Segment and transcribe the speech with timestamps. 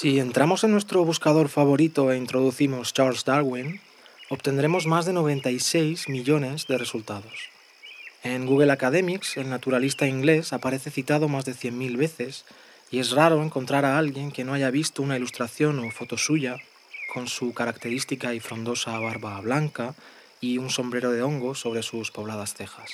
[0.00, 3.82] Si entramos en nuestro buscador favorito e introducimos Charles Darwin,
[4.30, 7.50] obtendremos más de 96 millones de resultados.
[8.22, 12.46] En Google Academics, el naturalista inglés aparece citado más de 100.000 veces
[12.90, 16.56] y es raro encontrar a alguien que no haya visto una ilustración o foto suya
[17.12, 19.94] con su característica y frondosa barba blanca
[20.40, 22.90] y un sombrero de hongo sobre sus pobladas cejas.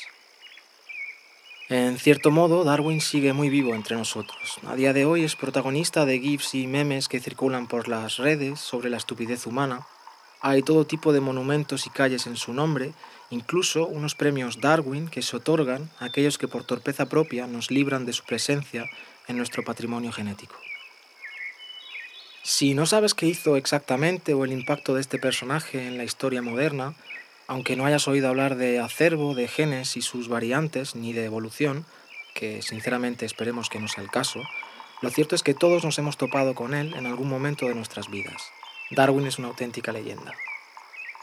[1.68, 4.58] En cierto modo, Darwin sigue muy vivo entre nosotros.
[4.68, 8.60] A día de hoy es protagonista de GIFs y memes que circulan por las redes
[8.60, 9.84] sobre la estupidez humana.
[10.40, 12.92] Hay todo tipo de monumentos y calles en su nombre,
[13.30, 18.06] incluso unos premios Darwin que se otorgan a aquellos que por torpeza propia nos libran
[18.06, 18.84] de su presencia
[19.26, 20.54] en nuestro patrimonio genético.
[22.44, 26.42] Si no sabes qué hizo exactamente o el impacto de este personaje en la historia
[26.42, 26.94] moderna,
[27.46, 31.86] aunque no hayas oído hablar de acervo, de genes y sus variantes, ni de evolución,
[32.34, 34.42] que sinceramente esperemos que no sea el caso,
[35.02, 38.10] lo cierto es que todos nos hemos topado con él en algún momento de nuestras
[38.10, 38.42] vidas.
[38.90, 40.32] Darwin es una auténtica leyenda.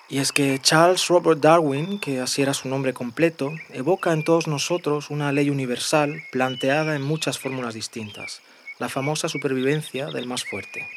[0.09, 4.47] Y es que Charles Robert Darwin, que así era su nombre completo, evoca en todos
[4.47, 8.41] nosotros una ley universal planteada en muchas fórmulas distintas,
[8.80, 10.87] la famosa supervivencia del más fuerte.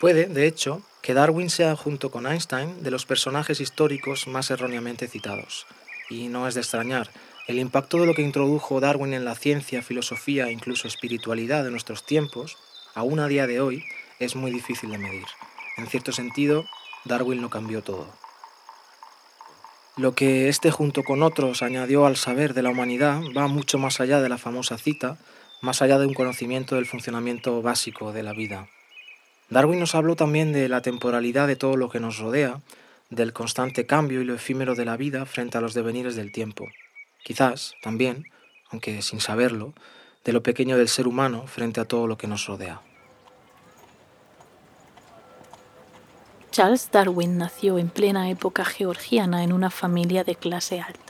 [0.00, 5.08] Puede, de hecho, que Darwin sea, junto con Einstein, de los personajes históricos más erróneamente
[5.08, 5.66] citados.
[6.10, 7.10] Y no es de extrañar,
[7.46, 11.70] el impacto de lo que introdujo Darwin en la ciencia, filosofía e incluso espiritualidad de
[11.70, 12.58] nuestros tiempos,
[12.94, 13.84] aún a día de hoy,
[14.18, 15.26] es muy difícil de medir.
[15.76, 16.66] En cierto sentido,
[17.04, 18.06] Darwin lo cambió todo.
[19.96, 24.00] Lo que este junto con otros añadió al saber de la humanidad va mucho más
[24.00, 25.18] allá de la famosa cita,
[25.60, 28.68] más allá de un conocimiento del funcionamiento básico de la vida.
[29.50, 32.60] Darwin nos habló también de la temporalidad de todo lo que nos rodea,
[33.08, 36.66] del constante cambio y lo efímero de la vida frente a los devenires del tiempo.
[37.22, 38.26] Quizás también,
[38.70, 39.72] aunque sin saberlo,
[40.24, 42.82] de lo pequeño del ser humano frente a todo lo que nos rodea.
[46.50, 51.07] Charles Darwin nació en plena época georgiana en una familia de clase alta.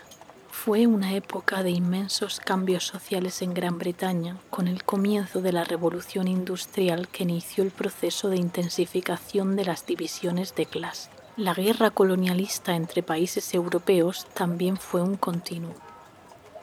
[0.65, 5.63] Fue una época de inmensos cambios sociales en Gran Bretaña, con el comienzo de la
[5.63, 11.11] revolución industrial que inició el proceso de intensificación de las divisiones de clase.
[11.37, 15.75] La guerra colonialista entre países europeos también fue un continuo.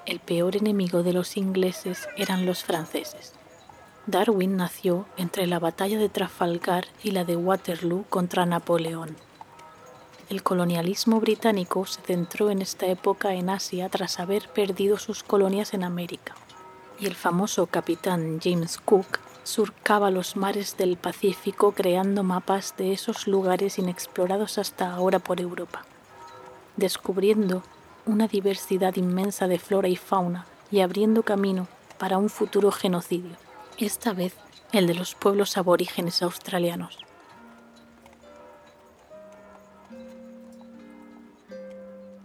[0.05, 3.33] El peor enemigo de los ingleses eran los franceses.
[4.07, 9.15] Darwin nació entre la batalla de Trafalgar y la de Waterloo contra Napoleón.
[10.27, 15.75] El colonialismo británico se centró en esta época en Asia tras haber perdido sus colonias
[15.75, 16.33] en América,
[16.99, 23.27] y el famoso capitán James Cook surcaba los mares del Pacífico creando mapas de esos
[23.27, 25.85] lugares inexplorados hasta ahora por Europa,
[26.75, 27.61] descubriendo
[28.07, 31.67] una diversidad inmensa de flora y fauna y abriendo camino
[31.99, 33.37] para un futuro genocidio,
[33.77, 34.33] esta vez
[34.71, 36.97] el de los pueblos aborígenes australianos.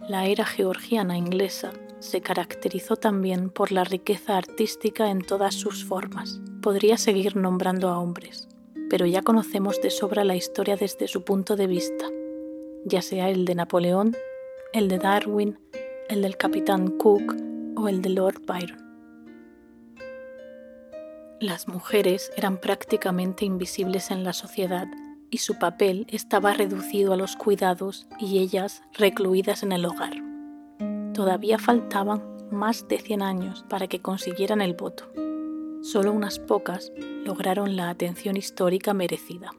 [0.07, 6.41] La era georgiana inglesa se caracterizó también por la riqueza artística en todas sus formas.
[6.61, 8.49] Podría seguir nombrando a hombres,
[8.89, 12.05] pero ya conocemos de sobra la historia desde su punto de vista,
[12.83, 14.17] ya sea el de Napoleón,
[14.73, 15.59] el de Darwin,
[16.09, 17.35] el del capitán Cook
[17.77, 18.81] o el de Lord Byron.
[21.39, 24.87] Las mujeres eran prácticamente invisibles en la sociedad
[25.31, 30.13] y su papel estaba reducido a los cuidados y ellas recluidas en el hogar.
[31.13, 32.21] Todavía faltaban
[32.51, 35.09] más de 100 años para que consiguieran el voto.
[35.81, 36.91] Solo unas pocas
[37.25, 39.51] lograron la atención histórica merecida.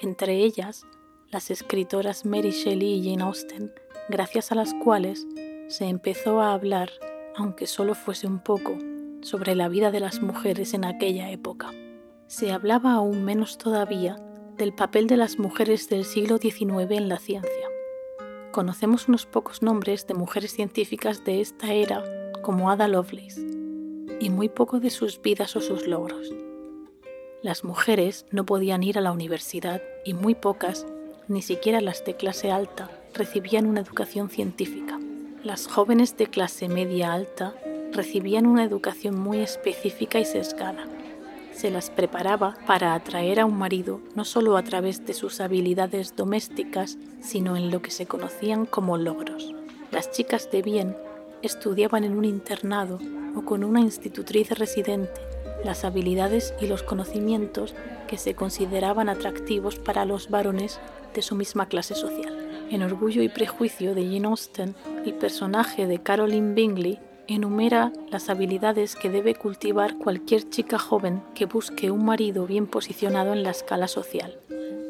[0.00, 0.86] Entre ellas,
[1.30, 3.72] las escritoras Mary Shelley y Jane Austen,
[4.08, 5.26] gracias a las cuales
[5.68, 6.90] se empezó a hablar,
[7.36, 8.76] aunque solo fuese un poco,
[9.20, 11.70] sobre la vida de las mujeres en aquella época.
[12.26, 14.16] Se hablaba aún menos todavía
[14.60, 17.66] del papel de las mujeres del siglo XIX en la ciencia.
[18.52, 22.04] Conocemos unos pocos nombres de mujeres científicas de esta era,
[22.42, 23.40] como Ada Lovelace,
[24.20, 26.34] y muy poco de sus vidas o sus logros.
[27.40, 30.86] Las mujeres no podían ir a la universidad y muy pocas,
[31.26, 35.00] ni siquiera las de clase alta, recibían una educación científica.
[35.42, 37.54] Las jóvenes de clase media alta
[37.92, 40.86] recibían una educación muy específica y sesgada
[41.52, 46.16] se las preparaba para atraer a un marido no solo a través de sus habilidades
[46.16, 49.54] domésticas, sino en lo que se conocían como logros.
[49.90, 50.96] Las chicas de bien
[51.42, 52.98] estudiaban en un internado
[53.34, 55.20] o con una institutriz residente
[55.64, 57.74] las habilidades y los conocimientos
[58.08, 60.80] que se consideraban atractivos para los varones
[61.14, 62.36] de su misma clase social.
[62.70, 64.74] En Orgullo y Prejuicio de Jane Austen,
[65.04, 66.98] el personaje de Caroline Bingley
[67.34, 73.32] enumera las habilidades que debe cultivar cualquier chica joven que busque un marido bien posicionado
[73.32, 74.38] en la escala social.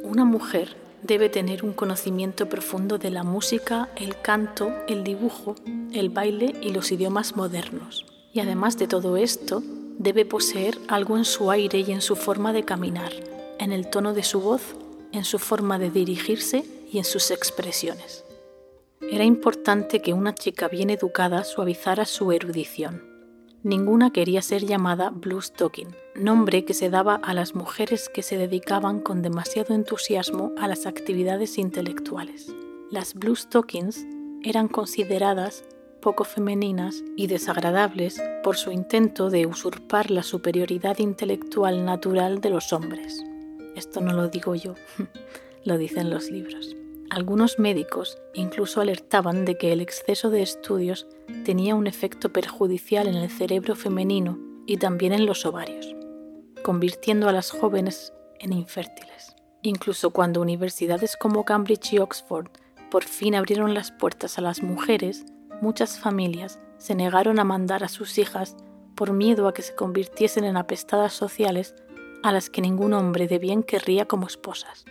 [0.02, 5.54] Una mujer debe tener un conocimiento profundo de la música, el canto, el dibujo,
[5.92, 8.06] el baile y los idiomas modernos.
[8.32, 9.62] Y además de todo esto,
[9.98, 13.12] debe poseer algo en su aire y en su forma de caminar,
[13.58, 14.62] en el tono de su voz,
[15.12, 18.24] en su forma de dirigirse y en sus expresiones.
[19.00, 23.02] Era importante que una chica bien educada suavizara su erudición.
[23.62, 28.36] Ninguna quería ser llamada blues talking, nombre que se daba a las mujeres que se
[28.36, 32.54] dedicaban con demasiado entusiasmo a las actividades intelectuales.
[32.90, 34.06] Las blues talkings
[34.42, 35.64] eran consideradas
[36.00, 42.72] poco femeninas y desagradables por su intento de usurpar la superioridad intelectual natural de los
[42.72, 43.24] hombres.
[43.76, 44.74] Esto no lo digo yo,
[45.64, 46.76] lo dicen los libros.
[47.10, 51.08] Algunos médicos incluso alertaban de que el exceso de estudios
[51.44, 55.96] tenía un efecto perjudicial en el cerebro femenino y también en los ovarios,
[56.62, 59.34] convirtiendo a las jóvenes en infértiles.
[59.62, 62.46] Incluso cuando universidades como Cambridge y Oxford
[62.92, 65.26] por fin abrieron las puertas a las mujeres,
[65.60, 68.54] muchas familias se negaron a mandar a sus hijas
[68.94, 71.74] por miedo a que se convirtiesen en apestadas sociales
[72.22, 74.84] a las que ningún hombre de bien querría como esposas.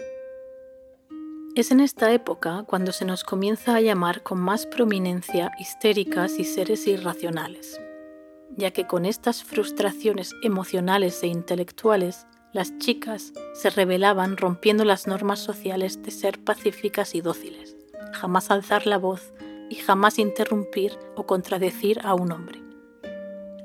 [1.60, 6.46] Es en esta época cuando se nos comienza a llamar con más prominencia histéricas y
[6.46, 7.82] seres irracionales,
[8.56, 15.40] ya que con estas frustraciones emocionales e intelectuales, las chicas se rebelaban rompiendo las normas
[15.40, 17.76] sociales de ser pacíficas y dóciles,
[18.14, 19.34] jamás alzar la voz
[19.70, 22.64] y jamás interrumpir o contradecir a un hombre.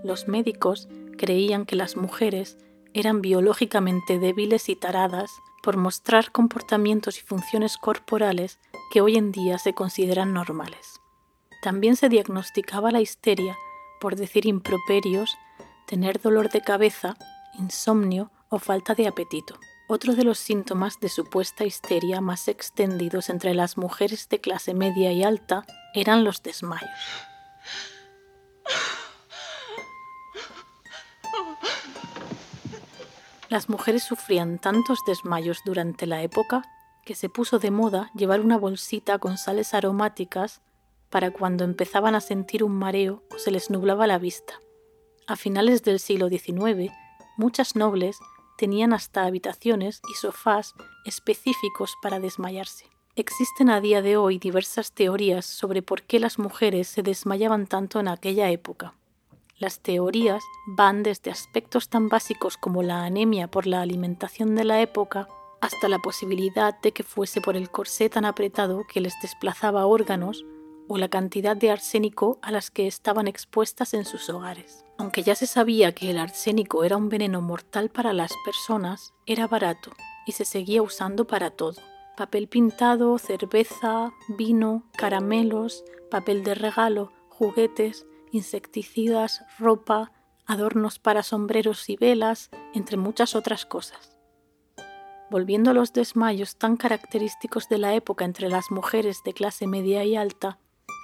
[0.03, 2.59] Los médicos creían que las mujeres
[2.93, 5.31] eran biológicamente débiles y taradas
[5.65, 8.59] por mostrar comportamientos y funciones corporales
[8.93, 11.01] que hoy en día se consideran normales.
[11.63, 13.57] También se diagnosticaba la histeria
[13.99, 15.39] por decir improperios,
[15.87, 17.17] tener dolor de cabeza,
[17.59, 19.59] insomnio o falta de apetito.
[19.89, 25.13] Otro de los síntomas de supuesta histeria más extendidos entre las mujeres de clase media
[25.13, 25.65] y alta
[25.95, 26.91] eran los desmayos.
[33.55, 36.65] Las mujeres sufrían tantos desmayos durante la época
[37.05, 40.61] que se puso de moda llevar una bolsita con sales aromáticas
[41.09, 44.55] para cuando empezaban a sentir un mareo o se les nublaba la vista.
[45.29, 46.91] A finales del siglo XIX,
[47.37, 48.19] muchas nobles
[48.59, 50.75] tenían hasta habitaciones y sofás
[51.05, 52.87] específicos para desmayarse.
[53.15, 58.01] Existen a día de hoy diversas teorías sobre por qué las mujeres se desmayaban tanto
[58.01, 58.95] en aquella época.
[59.57, 64.81] Las teorías van desde aspectos tan básicos como la anemia por la alimentación de la
[64.81, 65.29] época
[65.61, 70.45] hasta la posibilidad de que fuese por el corsé tan apretado que les desplazaba órganos
[70.89, 74.85] o la cantidad de arsénico a las que estaban expuestas en sus hogares.
[74.99, 79.47] Aunque ya se sabía que el arsénico era un veneno mortal para las personas, era
[79.47, 79.93] barato
[80.27, 81.81] y se seguía usando para todo.
[82.17, 90.13] Papel pintado, cerveza, vino, caramelos, papel de regalo, juguetes, insecticidas, ropa,
[90.47, 94.17] adornos para sombreros y velas, entre muchas otras cosas.
[95.31, 100.05] Volviendo a los desmayos tan característicos de la época entre las mujeres de clase media
[100.05, 100.59] y alta,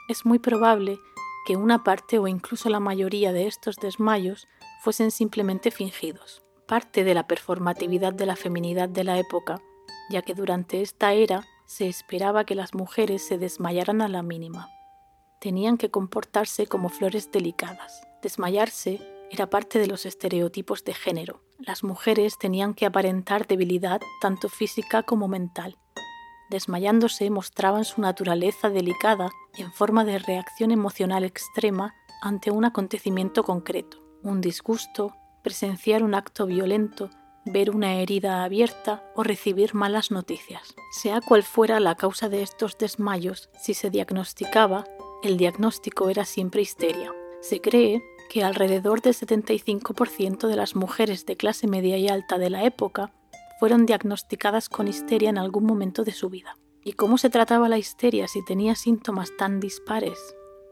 [0.09, 0.99] es muy probable
[1.47, 4.47] que una parte o incluso la mayoría de estos desmayos
[4.83, 9.62] fuesen simplemente fingidos, parte de la performatividad de la feminidad de la época,
[10.11, 14.69] ya que durante esta era se esperaba que las mujeres se desmayaran a la mínima
[15.40, 18.02] tenían que comportarse como flores delicadas.
[18.23, 21.42] Desmayarse era parte de los estereotipos de género.
[21.59, 25.76] Las mujeres tenían que aparentar debilidad tanto física como mental.
[26.50, 34.02] Desmayándose mostraban su naturaleza delicada en forma de reacción emocional extrema ante un acontecimiento concreto,
[34.23, 37.09] un disgusto, presenciar un acto violento,
[37.44, 40.75] ver una herida abierta o recibir malas noticias.
[40.92, 44.85] Sea cual fuera la causa de estos desmayos, si se diagnosticaba,
[45.23, 47.12] el diagnóstico era siempre histeria.
[47.41, 52.50] Se cree que alrededor del 75% de las mujeres de clase media y alta de
[52.50, 53.12] la época
[53.59, 56.57] fueron diagnosticadas con histeria en algún momento de su vida.
[56.83, 60.19] ¿Y cómo se trataba la histeria si tenía síntomas tan dispares?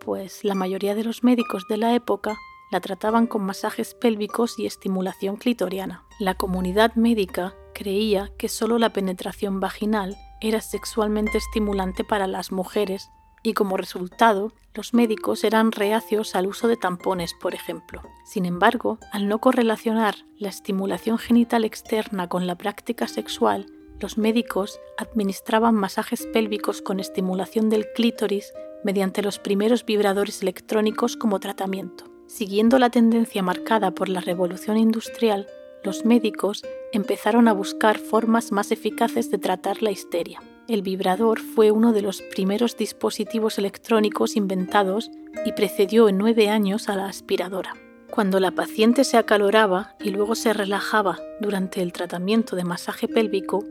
[0.01, 2.39] Pues la mayoría de los médicos de la época
[2.71, 6.05] la trataban con masajes pélvicos y estimulación clitoriana.
[6.19, 13.11] La comunidad médica creía que solo la penetración vaginal era sexualmente estimulante para las mujeres
[13.43, 18.03] y como resultado los médicos eran reacios al uso de tampones, por ejemplo.
[18.25, 23.67] Sin embargo, al no correlacionar la estimulación genital externa con la práctica sexual,
[24.01, 28.53] los médicos administraban masajes pélvicos con estimulación del clítoris
[28.85, 32.05] mediante los primeros vibradores electrónicos como tratamiento.
[32.29, 35.49] Siguiendo la tendencia marcada por la revolución industrial,
[35.83, 40.41] los médicos empezaron a buscar formas más eficaces de tratar la histeria.
[40.69, 45.11] El vibrador fue uno de los primeros dispositivos electrónicos inventados
[45.47, 47.73] y precedió en nueve años a la aspiradora.
[48.11, 53.65] Cuando la paciente se acaloraba y luego se relajaba durante el tratamiento de masaje pélvico,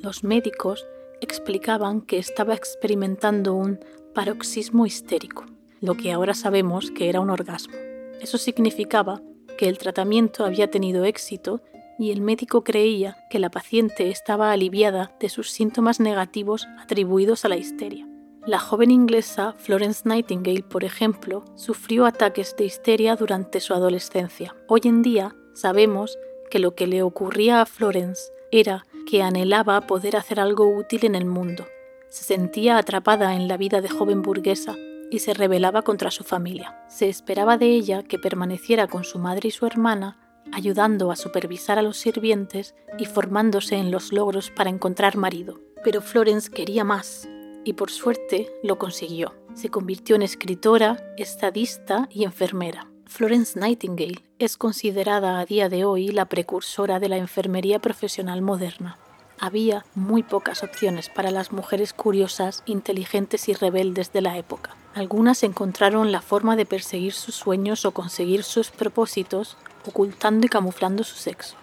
[0.00, 0.84] los médicos
[1.20, 3.78] explicaban que estaba experimentando un
[4.12, 5.46] paroxismo histérico,
[5.80, 7.76] lo que ahora sabemos que era un orgasmo.
[8.20, 9.22] Eso significaba
[9.56, 11.62] que el tratamiento había tenido éxito
[11.98, 17.48] y el médico creía que la paciente estaba aliviada de sus síntomas negativos atribuidos a
[17.48, 18.08] la histeria.
[18.44, 24.56] La joven inglesa Florence Nightingale, por ejemplo, sufrió ataques de histeria durante su adolescencia.
[24.66, 26.18] Hoy en día sabemos
[26.50, 31.14] que lo que le ocurría a Florence era que anhelaba poder hacer algo útil en
[31.14, 31.66] el mundo.
[32.08, 34.74] Se sentía atrapada en la vida de joven burguesa
[35.10, 36.84] y se rebelaba contra su familia.
[36.88, 40.18] Se esperaba de ella que permaneciera con su madre y su hermana,
[40.52, 45.60] ayudando a supervisar a los sirvientes y formándose en los logros para encontrar marido.
[45.84, 47.28] Pero Florence quería más,
[47.64, 49.34] y por suerte lo consiguió.
[49.54, 52.88] Se convirtió en escritora, estadista y enfermera.
[53.06, 58.98] Florence Nightingale es considerada a día de hoy la precursora de la enfermería profesional moderna
[59.42, 64.76] había muy pocas opciones para las mujeres curiosas, inteligentes y rebeldes de la época.
[64.94, 71.02] Algunas encontraron la forma de perseguir sus sueños o conseguir sus propósitos ocultando y camuflando
[71.02, 71.56] su sexo.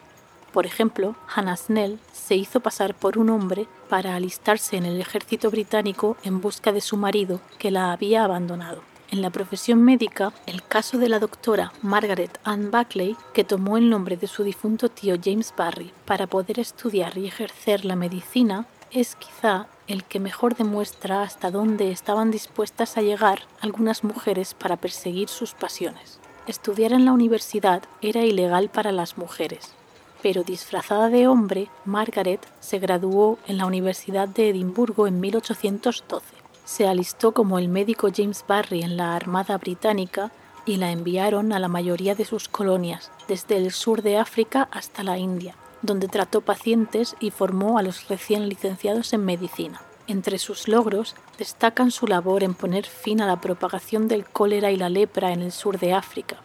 [0.51, 5.49] Por ejemplo, Hannah Snell se hizo pasar por un hombre para alistarse en el ejército
[5.49, 8.81] británico en busca de su marido que la había abandonado.
[9.11, 13.89] En la profesión médica, el caso de la doctora Margaret Ann Buckley, que tomó el
[13.89, 19.15] nombre de su difunto tío James Barry para poder estudiar y ejercer la medicina, es
[19.15, 25.27] quizá el que mejor demuestra hasta dónde estaban dispuestas a llegar algunas mujeres para perseguir
[25.27, 26.19] sus pasiones.
[26.45, 29.73] Estudiar en la universidad era ilegal para las mujeres,
[30.21, 36.38] pero disfrazada de hombre, Margaret se graduó en la Universidad de Edimburgo en 1812
[36.69, 40.31] se alistó como el médico James Barry en la Armada Británica
[40.67, 45.01] y la enviaron a la mayoría de sus colonias, desde el sur de África hasta
[45.01, 49.81] la India, donde trató pacientes y formó a los recién licenciados en medicina.
[50.05, 54.77] Entre sus logros destacan su labor en poner fin a la propagación del cólera y
[54.77, 56.37] la lepra en el sur de África.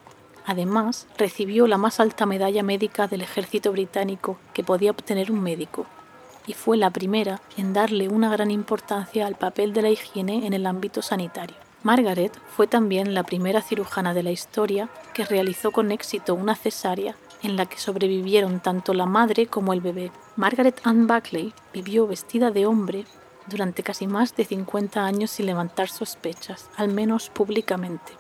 [0.47, 5.85] Además, recibió la más alta medalla médica del ejército británico que podía obtener un médico,
[6.47, 10.53] y fue la primera en darle una gran importancia al papel de la higiene en
[10.53, 11.57] el ámbito sanitario.
[11.83, 17.15] Margaret fue también la primera cirujana de la historia que realizó con éxito una cesárea
[17.43, 20.11] en la que sobrevivieron tanto la madre como el bebé.
[20.37, 23.05] Margaret Ann Buckley vivió vestida de hombre
[23.47, 28.13] durante casi más de 50 años sin levantar sospechas, al menos públicamente.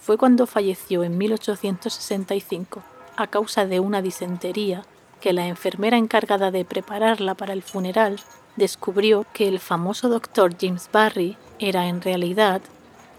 [0.00, 2.82] Fue cuando falleció en 1865
[3.16, 4.84] a causa de una disentería
[5.22, 8.18] que la enfermera encargada de prepararla para el funeral
[8.56, 12.60] descubrió que el famoso doctor James Barry era en realidad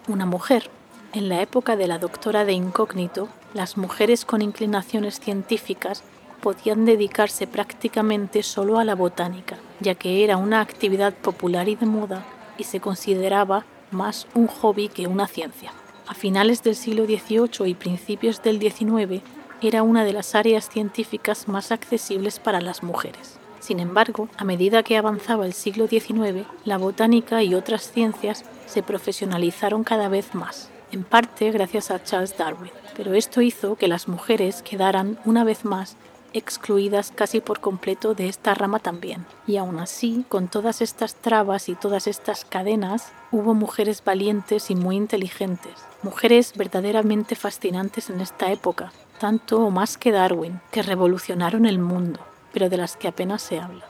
[0.10, 0.70] una mujer.
[1.14, 6.04] En la época de la doctora de incógnito, las mujeres con inclinaciones científicas
[6.42, 11.86] podían dedicarse prácticamente solo a la botánica, ya que era una actividad popular y de
[11.86, 12.26] moda
[12.58, 15.72] y se consideraba más un hobby que una ciencia.
[16.06, 19.24] A finales del siglo XVIII y principios del XIX,
[19.68, 23.40] era una de las áreas científicas más accesibles para las mujeres.
[23.60, 28.84] Sin embargo, a medida que avanzaba el siglo XIX, la botánica y otras ciencias se
[28.84, 32.72] profesionalizaron cada vez más, en parte gracias a Charles Darwin.
[32.98, 35.96] Pero esto hizo que las mujeres quedaran una vez más
[36.34, 39.26] excluidas casi por completo de esta rama también.
[39.48, 44.76] Y aún así, con todas estas trabas y todas estas cadenas, hubo mujeres valientes y
[44.76, 48.92] muy inteligentes, mujeres verdaderamente fascinantes en esta época,
[49.24, 52.20] tanto o más que Darwin, que revolucionaron el mundo,
[52.52, 53.86] pero de las que apenas se habla.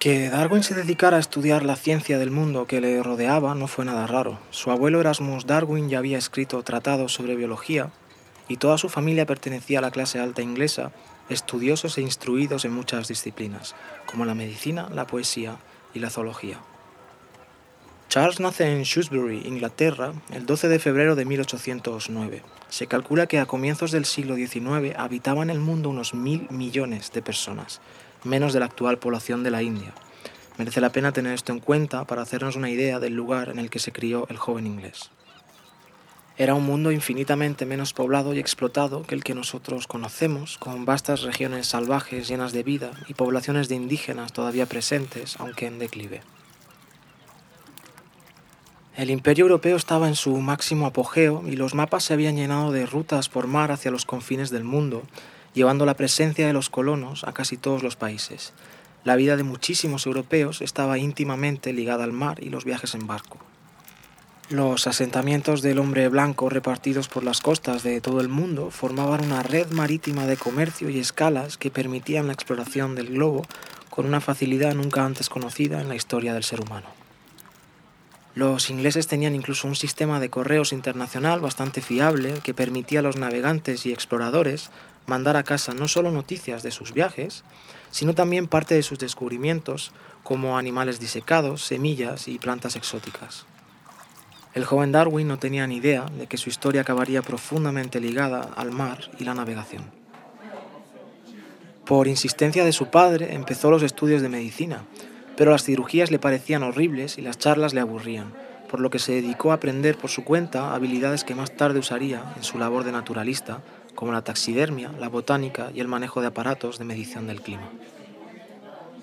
[0.00, 3.84] Que Darwin se dedicara a estudiar la ciencia del mundo que le rodeaba no fue
[3.84, 4.40] nada raro.
[4.50, 7.92] Su abuelo Erasmus Darwin ya había escrito tratados sobre biología
[8.48, 10.90] y toda su familia pertenecía a la clase alta inglesa,
[11.28, 13.76] estudiosos e instruidos en muchas disciplinas,
[14.06, 15.58] como la medicina, la poesía
[15.94, 16.58] y la zoología.
[18.16, 22.42] Charles nace en Shrewsbury, Inglaterra, el 12 de febrero de 1809.
[22.70, 27.20] Se calcula que a comienzos del siglo XIX habitaban el mundo unos mil millones de
[27.20, 27.82] personas,
[28.24, 29.92] menos de la actual población de la India.
[30.56, 33.68] Merece la pena tener esto en cuenta para hacernos una idea del lugar en el
[33.68, 35.10] que se crió el joven inglés.
[36.38, 41.20] Era un mundo infinitamente menos poblado y explotado que el que nosotros conocemos, con vastas
[41.20, 46.22] regiones salvajes llenas de vida y poblaciones de indígenas todavía presentes, aunque en declive.
[48.96, 52.86] El imperio europeo estaba en su máximo apogeo y los mapas se habían llenado de
[52.86, 55.02] rutas por mar hacia los confines del mundo,
[55.52, 58.54] llevando la presencia de los colonos a casi todos los países.
[59.04, 63.36] La vida de muchísimos europeos estaba íntimamente ligada al mar y los viajes en barco.
[64.48, 69.42] Los asentamientos del hombre blanco repartidos por las costas de todo el mundo formaban una
[69.42, 73.42] red marítima de comercio y escalas que permitían la exploración del globo
[73.90, 77.05] con una facilidad nunca antes conocida en la historia del ser humano.
[78.36, 83.16] Los ingleses tenían incluso un sistema de correos internacional bastante fiable que permitía a los
[83.16, 84.68] navegantes y exploradores
[85.06, 87.44] mandar a casa no solo noticias de sus viajes,
[87.90, 89.90] sino también parte de sus descubrimientos
[90.22, 93.46] como animales disecados, semillas y plantas exóticas.
[94.52, 98.70] El joven Darwin no tenía ni idea de que su historia acabaría profundamente ligada al
[98.70, 99.90] mar y la navegación.
[101.86, 104.84] Por insistencia de su padre empezó los estudios de medicina,
[105.36, 108.32] pero las cirugías le parecían horribles y las charlas le aburrían,
[108.70, 112.34] por lo que se dedicó a aprender por su cuenta habilidades que más tarde usaría
[112.36, 113.60] en su labor de naturalista,
[113.94, 117.70] como la taxidermia, la botánica y el manejo de aparatos de medición del clima.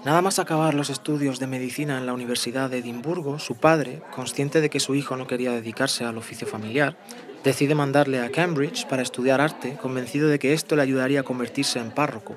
[0.06, 4.60] Nada más acabar los estudios de medicina en la Universidad de Edimburgo, su padre, consciente
[4.60, 6.98] de que su hijo no quería dedicarse al oficio familiar,
[7.44, 11.80] decide mandarle a Cambridge para estudiar arte, convencido de que esto le ayudaría a convertirse
[11.80, 12.36] en párroco,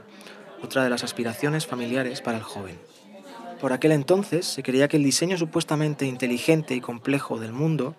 [0.63, 2.79] otra de las aspiraciones familiares para el joven.
[3.61, 7.97] Por aquel entonces se creía que el diseño supuestamente inteligente y complejo del mundo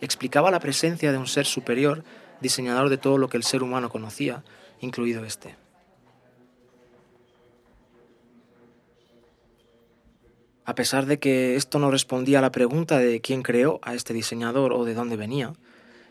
[0.00, 2.04] explicaba la presencia de un ser superior,
[2.40, 4.44] diseñador de todo lo que el ser humano conocía,
[4.80, 5.56] incluido este.
[10.64, 14.12] A pesar de que esto no respondía a la pregunta de quién creó a este
[14.12, 15.52] diseñador o de dónde venía,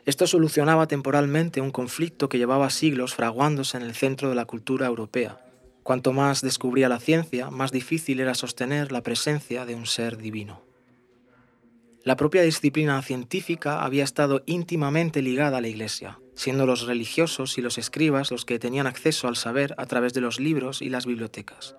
[0.05, 4.87] esto solucionaba temporalmente un conflicto que llevaba siglos fraguándose en el centro de la cultura
[4.87, 5.44] europea.
[5.85, 10.63] Cuanto más descubría la ciencia, más difícil era sostener la presencia de un ser divino.
[12.03, 17.61] La propia disciplina científica había estado íntimamente ligada a la Iglesia, siendo los religiosos y
[17.61, 21.05] los escribas los que tenían acceso al saber a través de los libros y las
[21.05, 21.75] bibliotecas.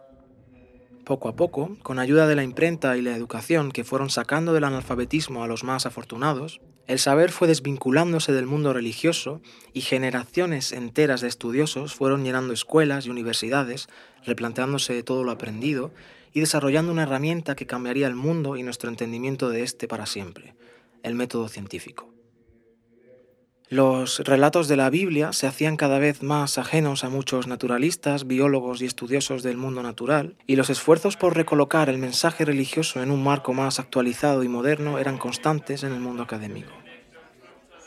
[1.05, 4.62] Poco a poco, con ayuda de la imprenta y la educación que fueron sacando del
[4.62, 9.40] analfabetismo a los más afortunados, el saber fue desvinculándose del mundo religioso
[9.72, 13.88] y generaciones enteras de estudiosos fueron llenando escuelas y universidades,
[14.25, 15.92] replanteándose todo lo aprendido
[16.33, 20.55] y desarrollando una herramienta que cambiaría el mundo y nuestro entendimiento de éste para siempre,
[21.03, 22.16] el método científico.
[23.69, 28.81] Los relatos de la Biblia se hacían cada vez más ajenos a muchos naturalistas, biólogos
[28.81, 33.25] y estudiosos del mundo natural, y los esfuerzos por recolocar el mensaje religioso en un
[33.25, 36.71] marco más actualizado y moderno eran constantes en el mundo académico.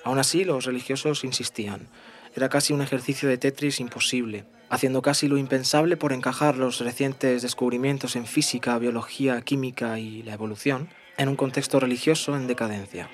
[0.04, 1.88] Aún así, los religiosos insistían.
[2.36, 7.42] Era casi un ejercicio de Tetris imposible, haciendo casi lo impensable por encajar los recientes
[7.42, 13.10] descubrimientos en física, biología, química y la evolución en un contexto religioso en decadencia.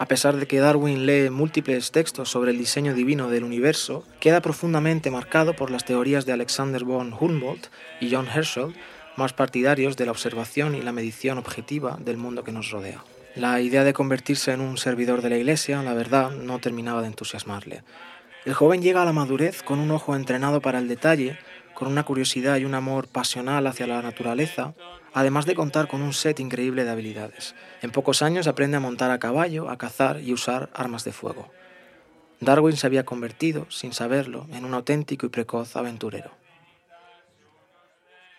[0.00, 4.40] A pesar de que Darwin lee múltiples textos sobre el diseño divino del universo, queda
[4.40, 7.66] profundamente marcado por las teorías de Alexander von Humboldt
[8.00, 8.74] y John Herschel,
[9.18, 13.04] más partidarios de la observación y la medición objetiva del mundo que nos rodea.
[13.34, 17.08] La idea de convertirse en un servidor de la Iglesia, la verdad, no terminaba de
[17.08, 17.82] entusiasmarle.
[18.46, 21.38] El joven llega a la madurez con un ojo entrenado para el detalle,
[21.74, 24.72] con una curiosidad y un amor pasional hacia la naturaleza,
[25.14, 27.54] además de contar con un set increíble de habilidades.
[27.82, 31.50] En pocos años aprende a montar a caballo, a cazar y usar armas de fuego.
[32.40, 36.30] Darwin se había convertido, sin saberlo, en un auténtico y precoz aventurero.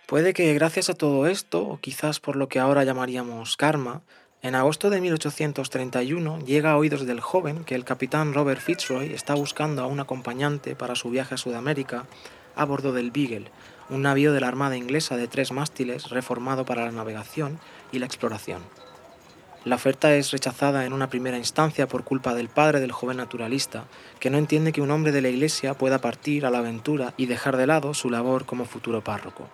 [0.08, 4.02] Puede que gracias a todo esto, o quizás por lo que ahora llamaríamos karma,
[4.42, 9.36] en agosto de 1831 llega a oídos del joven que el capitán Robert Fitzroy está
[9.36, 12.08] buscando a un acompañante para su viaje a Sudamérica
[12.56, 13.52] a bordo del Beagle,
[13.92, 17.60] un navío de la Armada inglesa de tres mástiles reformado para la navegación
[17.92, 18.62] y la exploración.
[19.64, 23.84] La oferta es rechazada en una primera instancia por culpa del padre del joven naturalista,
[24.20, 27.28] que no entiende que un hombre de la iglesia pueda partir a la aventura y
[27.28, 29.50] dejar de lado su labor como futuro párroco.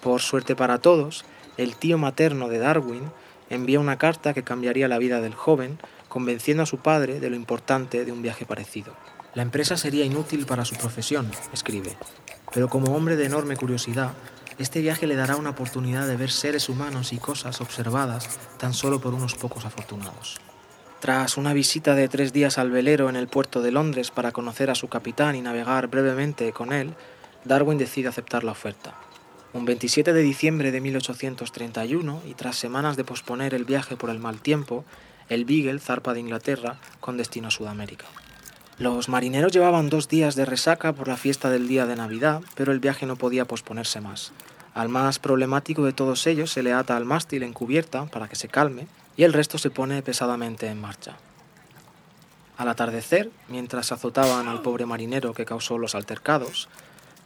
[0.00, 1.24] Por suerte para todos,
[1.56, 3.10] el tío materno de Darwin
[3.50, 7.36] envía una carta que cambiaría la vida del joven, convenciendo a su padre de lo
[7.36, 8.94] importante de un viaje parecido.
[9.34, 11.96] La empresa sería inútil para su profesión, escribe,
[12.52, 14.12] pero como hombre de enorme curiosidad,
[14.58, 19.00] este viaje le dará una oportunidad de ver seres humanos y cosas observadas tan solo
[19.00, 20.38] por unos pocos afortunados.
[21.00, 24.68] Tras una visita de tres días al velero en el puerto de Londres para conocer
[24.68, 26.94] a su capitán y navegar brevemente con él,
[27.44, 28.98] Darwin decide aceptar la oferta.
[29.52, 34.18] Un 27 de diciembre de 1831, y tras semanas de posponer el viaje por el
[34.18, 34.84] mal tiempo,
[35.28, 38.06] el Beagle zarpa de Inglaterra con destino a Sudamérica.
[38.78, 42.70] Los marineros llevaban dos días de resaca por la fiesta del día de Navidad, pero
[42.70, 44.30] el viaje no podía posponerse más.
[44.72, 48.36] Al más problemático de todos ellos se le ata al mástil en cubierta para que
[48.36, 48.86] se calme
[49.16, 51.16] y el resto se pone pesadamente en marcha.
[52.56, 56.68] Al atardecer, mientras azotaban al pobre marinero que causó los altercados,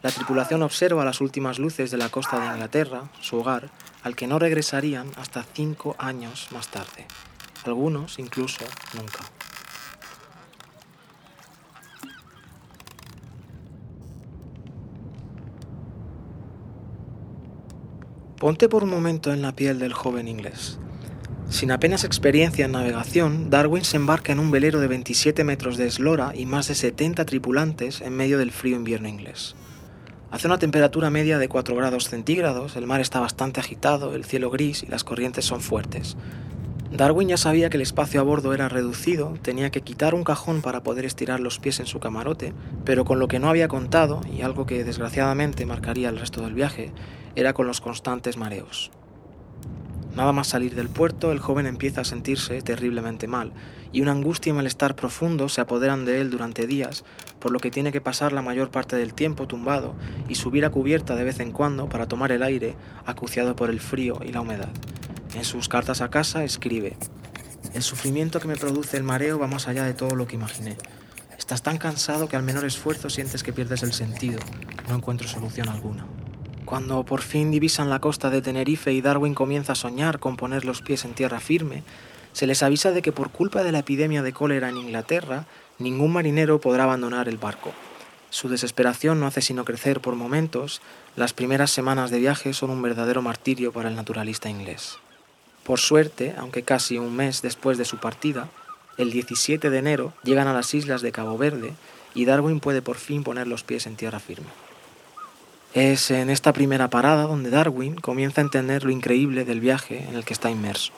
[0.02, 3.68] la tripulación observa las últimas luces de la costa de Inglaterra, su hogar,
[4.02, 7.06] al que no regresarían hasta cinco años más tarde,
[7.66, 9.20] algunos incluso nunca.
[18.42, 20.76] Ponte por un momento en la piel del joven inglés.
[21.48, 25.87] Sin apenas experiencia en navegación, Darwin se embarca en un velero de 27 metros de
[25.87, 29.55] eslora y más de 70 tripulantes en medio del frío invierno inglés.
[30.33, 34.50] Hace una temperatura media de 4 grados centígrados, el mar está bastante agitado, el cielo
[34.50, 36.16] gris y las corrientes son fuertes.
[36.90, 40.62] Darwin ya sabía que el espacio a bordo era reducido, tenía que quitar un cajón
[40.62, 44.20] para poder estirar los pies en su camarote, pero con lo que no había contado,
[44.37, 46.92] y algo que desgraciadamente marcaría el resto del viaje,
[47.37, 48.90] era con los constantes mareos.
[50.14, 53.53] Nada más salir del puerto, el joven empieza a sentirse terriblemente mal,
[53.92, 57.05] y una angustia y malestar profundo se apoderan de él durante días,
[57.38, 59.95] por lo que tiene que pasar la mayor parte del tiempo tumbado
[60.29, 63.81] y subir a cubierta de vez en cuando para tomar el aire, acuciado por el
[63.81, 64.71] frío y la humedad.
[65.35, 66.97] En sus cartas a casa escribe,
[67.73, 70.77] El sufrimiento que me produce el mareo va más allá de todo lo que imaginé.
[71.38, 74.40] Estás tan cansado que al menor esfuerzo sientes que pierdes el sentido.
[74.88, 76.07] No encuentro solución alguna.
[76.72, 80.64] Cuando por fin divisan la costa de Tenerife y Darwin comienza a soñar con poner
[80.64, 81.82] los pies en tierra firme,
[82.32, 85.44] se les avisa de que por culpa de la epidemia de cólera en Inglaterra,
[85.78, 87.72] ningún marinero podrá abandonar el barco.
[88.30, 90.80] Su desesperación no hace sino crecer por momentos,
[91.14, 94.96] las primeras semanas de viaje son un verdadero martirio para el naturalista inglés.
[95.64, 98.48] Por suerte, aunque casi un mes después de su partida,
[98.96, 101.74] el 17 de enero llegan a las islas de Cabo Verde
[102.14, 104.48] y Darwin puede por fin poner los pies en tierra firme.
[105.74, 110.16] Es en esta primera parada donde Darwin comienza a entender lo increíble del viaje en
[110.16, 110.92] el que está inmerso.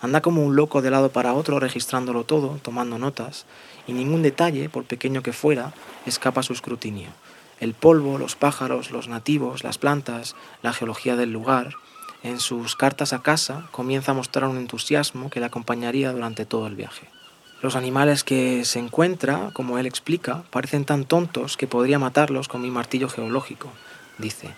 [0.00, 3.44] Anda como un loco de lado para otro registrándolo todo, tomando notas,
[3.86, 5.74] y ningún detalle, por pequeño que fuera,
[6.06, 7.10] escapa a su escrutinio.
[7.60, 11.74] El polvo, los pájaros, los nativos, las plantas, la geología del lugar.
[12.22, 16.66] En sus cartas a casa comienza a mostrar un entusiasmo que le acompañaría durante todo
[16.68, 17.06] el viaje.
[17.60, 22.62] Los animales que se encuentra, como él explica, parecen tan tontos que podría matarlos con
[22.62, 23.70] mi martillo geológico
[24.20, 24.50] dice,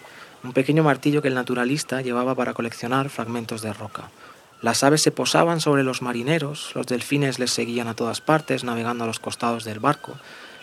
[0.42, 4.10] un pequeño martillo que el naturalista llevaba para coleccionar fragmentos de roca.
[4.60, 9.04] Las aves se posaban sobre los marineros, los delfines les seguían a todas partes navegando
[9.04, 10.14] a los costados del barco,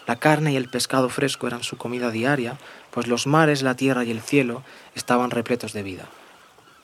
[0.08, 2.58] la carne y el pescado fresco eran su comida diaria,
[2.92, 4.64] pues los mares, la tierra y el cielo
[4.96, 6.06] estaban repletos de vida.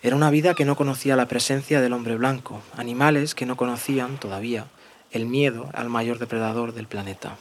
[0.04, 4.20] Era una vida que no conocía la presencia del hombre blanco, animales que no conocían
[4.20, 4.68] todavía
[5.12, 7.38] el miedo al mayor depredador del planeta.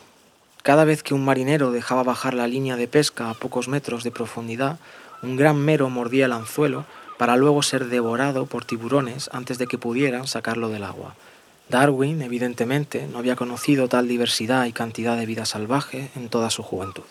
[0.64, 4.10] Cada vez que un marinero dejaba bajar la línea de pesca a pocos metros de
[4.10, 4.78] profundidad,
[5.20, 6.86] un gran mero mordía el anzuelo
[7.18, 11.16] para luego ser devorado por tiburones antes de que pudieran sacarlo del agua.
[11.68, 16.62] Darwin, evidentemente, no había conocido tal diversidad y cantidad de vida salvaje en toda su
[16.62, 17.04] juventud.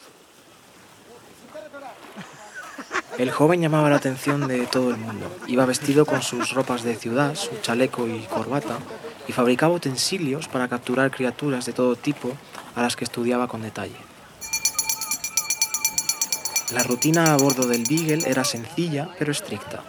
[3.20, 5.32] El joven llamaba la atención de todo el mundo.
[5.46, 8.80] Iba vestido con sus ropas de ciudad, su chaleco y corbata,
[9.28, 12.32] y fabricaba utensilios para capturar criaturas de todo tipo
[12.76, 13.96] a las que estudiaba con detalle.
[16.74, 19.84] La rutina a bordo del Beagle era sencilla pero estricta.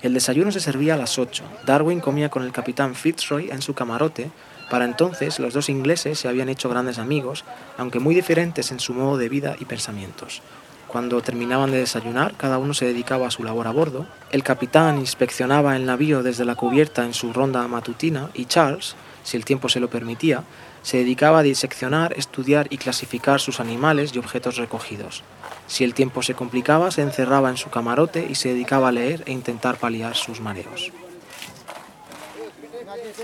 [0.00, 1.44] El desayuno se servía a las 8.
[1.66, 4.30] Darwin comía con el capitán Fitzroy en su camarote.
[4.70, 7.44] Para entonces los dos ingleses se habían hecho grandes amigos,
[7.78, 10.42] aunque muy diferentes en su modo de vida y pensamientos.
[10.88, 14.06] Cuando terminaban de desayunar, cada uno se dedicaba a su labor a bordo.
[14.30, 19.36] El capitán inspeccionaba el navío desde la cubierta en su ronda matutina y Charles, si
[19.36, 20.44] el tiempo se lo permitía,
[20.82, 25.24] se dedicaba a diseccionar, estudiar y clasificar sus animales y objetos recogidos.
[25.66, 29.24] Si el tiempo se complicaba, se encerraba en su camarote y se dedicaba a leer
[29.26, 30.92] e intentar paliar sus mareos.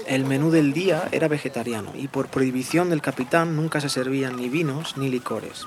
[0.06, 4.48] El menú del día era vegetariano y por prohibición del capitán nunca se servían ni
[4.48, 5.66] vinos ni licores.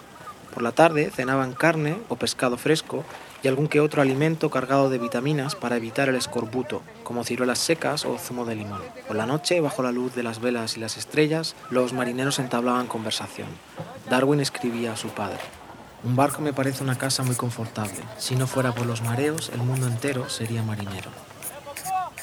[0.53, 3.05] Por la tarde cenaban carne o pescado fresco
[3.43, 8.05] y algún que otro alimento cargado de vitaminas para evitar el escorbuto, como ciruelas secas
[8.05, 8.81] o zumo de limón.
[9.05, 12.87] Por la noche, bajo la luz de las velas y las estrellas, los marineros entablaban
[12.87, 13.49] conversación.
[14.09, 15.39] Darwin escribía a su padre.
[16.05, 17.99] Un barco me parece una casa muy confortable.
[18.17, 21.11] Si no fuera por los mareos, el mundo entero sería marinero.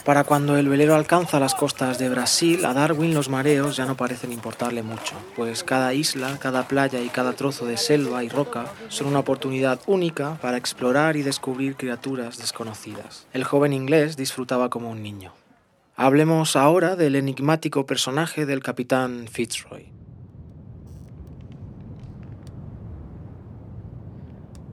[0.04, 3.96] Para cuando el velero alcanza las costas de Brasil, a Darwin los mareos ya no
[3.96, 8.64] parecen importarle mucho, pues cada isla, cada playa y cada trozo de selva y roca
[8.88, 13.26] son una oportunidad única para explorar y descubrir criaturas desconocidas.
[13.32, 15.34] El joven inglés disfrutaba como un niño.
[15.96, 19.99] Hablemos ahora del enigmático personaje del capitán Fitzroy.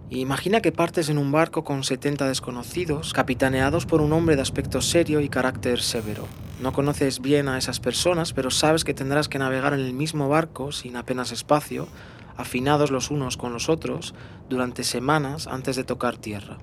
[0.09, 4.79] Imagina que partes en un barco con 70 desconocidos, capitaneados por un hombre de aspecto
[4.79, 6.25] serio y carácter severo.
[6.61, 10.29] No conoces bien a esas personas, pero sabes que tendrás que navegar en el mismo
[10.29, 11.89] barco, sin apenas espacio,
[12.37, 14.15] afinados los unos con los otros,
[14.47, 16.57] durante semanas antes de tocar tierra.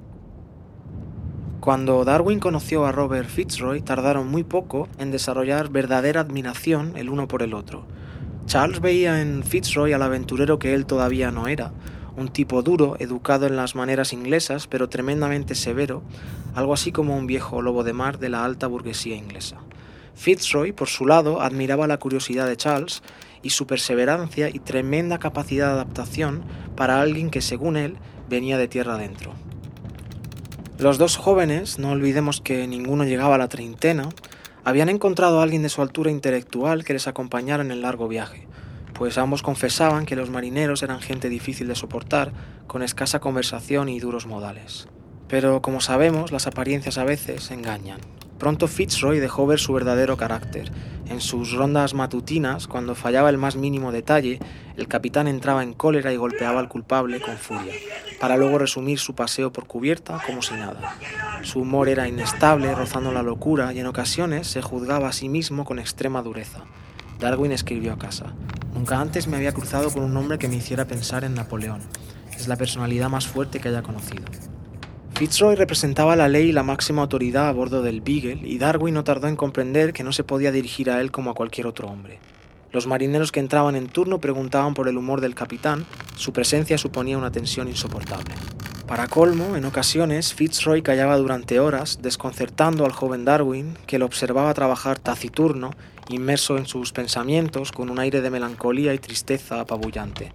[1.60, 7.28] Cuando Darwin conoció a Robert Fitzroy, tardaron muy poco en desarrollar verdadera admiración el uno
[7.28, 7.84] por el otro.
[8.46, 11.72] Charles veía en Fitzroy al aventurero que él todavía no era,
[12.16, 16.02] un tipo duro, educado en las maneras inglesas, pero tremendamente severo,
[16.54, 19.58] algo así como un viejo lobo de mar de la alta burguesía inglesa.
[20.14, 23.02] Fitzroy, por su lado, admiraba la curiosidad de Charles
[23.42, 26.44] y su perseverancia y tremenda capacidad de adaptación
[26.76, 27.96] para alguien que, según él,
[28.28, 29.32] venía de tierra adentro.
[30.78, 34.08] Los dos jóvenes, no olvidemos que ninguno llegaba a la treintena,
[34.64, 38.46] habían encontrado a alguien de su altura intelectual que les acompañara en el largo viaje
[38.94, 42.32] pues ambos confesaban que los marineros eran gente difícil de soportar,
[42.66, 44.88] con escasa conversación y duros modales.
[45.28, 48.00] Pero como sabemos, las apariencias a veces engañan.
[48.38, 50.70] Pronto Fitzroy dejó ver su verdadero carácter.
[51.08, 54.38] En sus rondas matutinas, cuando fallaba el más mínimo detalle,
[54.76, 57.74] el capitán entraba en cólera y golpeaba al culpable con furia,
[58.20, 60.96] para luego resumir su paseo por cubierta como si nada.
[61.42, 65.64] Su humor era inestable, rozando la locura, y en ocasiones se juzgaba a sí mismo
[65.64, 66.60] con extrema dureza.
[67.20, 68.34] Darwin escribió a casa,
[68.74, 71.80] Nunca antes me había cruzado con un hombre que me hiciera pensar en Napoleón.
[72.36, 74.24] Es la personalidad más fuerte que haya conocido.
[75.14, 79.04] Fitzroy representaba la ley y la máxima autoridad a bordo del Beagle, y Darwin no
[79.04, 82.18] tardó en comprender que no se podía dirigir a él como a cualquier otro hombre.
[82.72, 87.16] Los marineros que entraban en turno preguntaban por el humor del capitán, su presencia suponía
[87.16, 88.34] una tensión insoportable.
[88.88, 94.52] Para colmo, en ocasiones, Fitzroy callaba durante horas, desconcertando al joven Darwin, que lo observaba
[94.52, 95.70] trabajar taciturno
[96.08, 100.32] inmerso en sus pensamientos con un aire de melancolía y tristeza apabullante.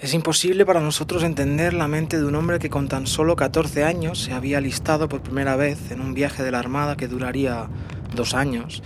[0.00, 3.84] Es imposible para nosotros entender la mente de un hombre que con tan solo 14
[3.84, 7.68] años se había alistado por primera vez en un viaje de la Armada que duraría
[8.14, 8.82] dos años,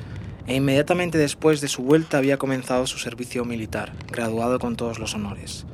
[0.46, 5.14] e inmediatamente después de su vuelta había comenzado su servicio militar, graduado con todos los
[5.14, 5.66] honores.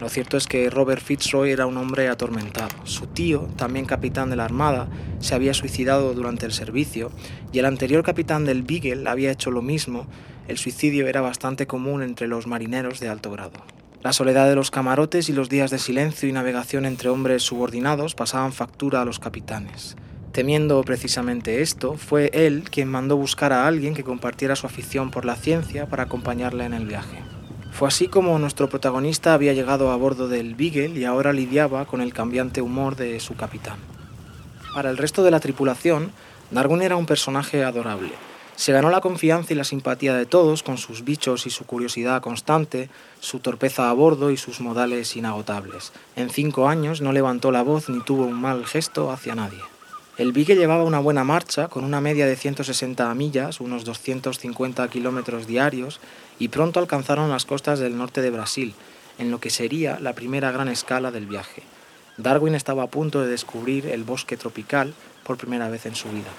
[0.00, 2.74] Lo cierto es que Robert Fitzroy era un hombre atormentado.
[2.84, 4.88] Su tío, también capitán de la Armada,
[5.20, 7.10] se había suicidado durante el servicio
[7.50, 10.06] y el anterior capitán del Beagle había hecho lo mismo.
[10.48, 13.64] El suicidio era bastante común entre los marineros de alto grado.
[14.02, 18.14] La soledad de los camarotes y los días de silencio y navegación entre hombres subordinados
[18.14, 19.96] pasaban factura a los capitanes.
[20.32, 25.24] Temiendo precisamente esto, fue él quien mandó buscar a alguien que compartiera su afición por
[25.24, 27.16] la ciencia para acompañarle en el viaje.
[27.76, 32.00] Fue así como nuestro protagonista había llegado a bordo del Beagle y ahora lidiaba con
[32.00, 33.76] el cambiante humor de su capitán.
[34.72, 36.10] Para el resto de la tripulación,
[36.50, 38.12] Darwin era un personaje adorable.
[38.54, 42.22] Se ganó la confianza y la simpatía de todos con sus bichos y su curiosidad
[42.22, 42.88] constante,
[43.20, 45.92] su torpeza a bordo y sus modales inagotables.
[46.16, 49.60] En cinco años no levantó la voz ni tuvo un mal gesto hacia nadie.
[50.16, 55.46] El Beagle llevaba una buena marcha, con una media de 160 millas, unos 250 kilómetros
[55.46, 56.00] diarios,
[56.38, 58.74] y pronto alcanzaron las costas del norte de Brasil,
[59.18, 61.62] en lo que sería la primera gran escala del viaje.
[62.16, 64.94] Darwin estaba a punto de descubrir el bosque tropical
[65.24, 66.30] por primera vez en su vida.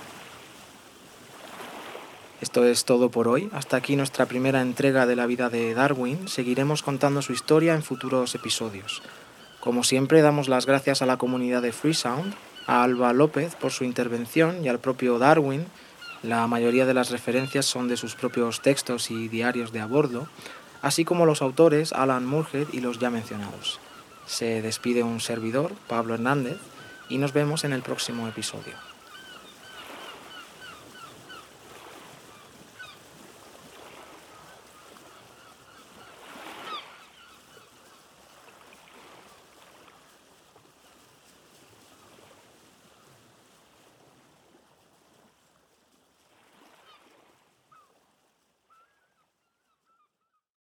[2.39, 3.49] Esto es todo por hoy.
[3.51, 6.27] Hasta aquí nuestra primera entrega de la vida de Darwin.
[6.27, 9.01] Seguiremos contando su historia en futuros episodios.
[9.59, 12.35] Como siempre, damos las gracias a la comunidad de Freesound
[12.67, 15.65] a Alba López por su intervención y al propio Darwin.
[16.23, 20.27] La mayoría de las referencias son de sus propios textos y diarios de a bordo,
[20.81, 23.79] así como los autores Alan Murhead y los ya mencionados.
[24.25, 26.57] Se despide un servidor, Pablo Hernández,
[27.07, 28.86] y nos vemos en el próximo episodio.